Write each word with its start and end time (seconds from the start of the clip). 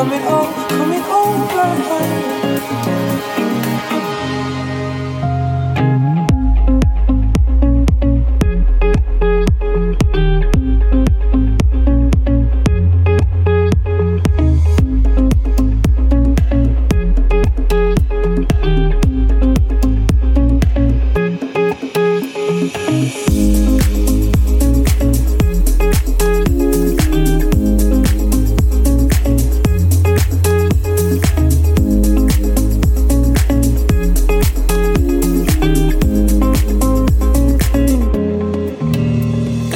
coming 0.00 0.22
home. 0.22 0.39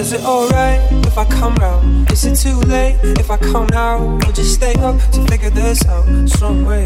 Is 0.05 0.13
it 0.13 0.21
alright 0.21 0.79
if 1.07 1.17
I 1.17 1.25
come 1.25 1.55
round? 1.55 2.13
Is 2.13 2.27
it 2.27 2.37
too 2.37 2.61
late 2.69 2.99
if 3.19 3.31
I 3.31 3.39
come 3.39 3.67
now? 3.69 4.19
Would 4.27 4.37
you 4.37 4.45
stay 4.45 4.75
up 4.75 5.01
to 5.13 5.27
figure 5.29 5.49
this 5.49 5.83
out 5.87 6.29
some 6.29 6.67
way? 6.67 6.85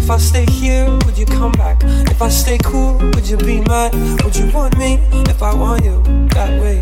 If 0.00 0.10
I 0.10 0.16
stay 0.16 0.46
here, 0.46 0.88
would 1.04 1.18
you 1.18 1.26
come 1.26 1.52
back? 1.52 1.82
If 1.84 2.22
I 2.22 2.30
stay 2.30 2.56
cool, 2.56 2.96
would 2.96 3.28
you 3.28 3.36
be 3.36 3.60
mad? 3.60 3.92
Would 4.24 4.34
you 4.34 4.50
want 4.50 4.78
me 4.78 4.94
if 5.28 5.42
I 5.42 5.54
want 5.54 5.84
you 5.84 6.02
that 6.28 6.58
way? 6.58 6.78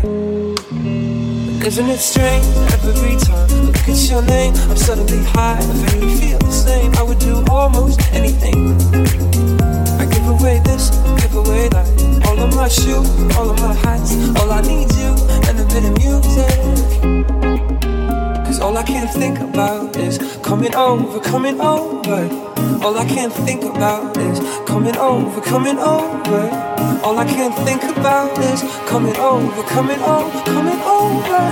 Isn't 1.67 1.89
it 1.89 1.99
strange 1.99 2.45
every 2.71 3.17
time 3.17 3.49
I 3.51 3.61
look 3.63 3.75
at 3.75 4.09
your 4.09 4.21
name? 4.21 4.53
I'm 4.55 4.77
suddenly 4.77 5.21
high, 5.31 5.59
if 5.59 6.01
you 6.01 6.15
feel 6.17 6.39
the 6.39 6.49
same, 6.49 6.95
I 6.95 7.03
would 7.03 7.19
do 7.19 7.43
almost 7.51 7.99
anything 8.13 9.70
away 10.41 10.59
this, 10.65 10.89
give 11.21 11.35
away 11.35 11.69
that. 11.69 11.87
All 12.25 12.39
of 12.39 12.55
my 12.55 12.67
shoes, 12.67 13.07
all 13.37 13.49
of 13.49 13.59
my 13.59 13.73
hats. 13.73 14.11
All 14.39 14.51
I 14.51 14.61
need 14.61 14.91
you 14.95 15.13
and 15.47 15.59
a 15.59 15.65
bit 15.65 15.85
of 15.85 15.93
music. 16.01 16.57
Cause 18.45 18.59
all 18.59 18.75
I 18.77 18.83
can 18.83 19.07
think 19.07 19.39
about 19.39 19.95
is 19.95 20.17
coming 20.41 20.73
over, 20.75 21.19
coming 21.19 21.61
over. 21.61 22.21
All 22.83 22.97
I 22.97 23.05
can 23.05 23.29
think 23.29 23.63
about 23.63 24.17
is 24.17 24.39
coming 24.67 24.97
over, 24.97 25.41
coming 25.41 25.77
over. 25.77 26.41
All 27.03 27.17
I 27.19 27.25
can 27.25 27.51
think 27.65 27.83
about 27.83 28.37
is 28.39 28.61
coming 28.89 29.17
over, 29.17 29.63
coming 29.63 29.99
over, 29.99 30.41
coming 30.43 30.81
over. 30.81 31.51